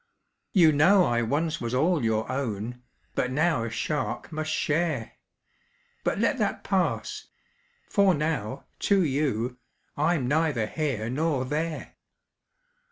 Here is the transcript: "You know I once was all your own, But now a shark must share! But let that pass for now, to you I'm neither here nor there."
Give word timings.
"You 0.51 0.71
know 0.71 1.03
I 1.03 1.21
once 1.21 1.61
was 1.61 1.75
all 1.75 2.03
your 2.03 2.27
own, 2.31 2.81
But 3.13 3.29
now 3.29 3.63
a 3.63 3.69
shark 3.69 4.31
must 4.31 4.49
share! 4.49 5.11
But 6.03 6.17
let 6.17 6.39
that 6.39 6.63
pass 6.63 7.27
for 7.87 8.15
now, 8.15 8.65
to 8.89 9.03
you 9.03 9.59
I'm 9.95 10.27
neither 10.27 10.65
here 10.65 11.07
nor 11.07 11.45
there." 11.45 11.97